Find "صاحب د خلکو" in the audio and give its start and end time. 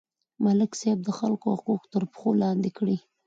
0.79-1.45